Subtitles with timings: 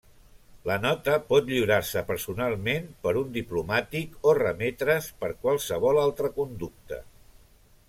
[0.67, 7.03] La nota pot lliurar-se personalment per un diplomàtic o remetre's per qualsevol altre conducte.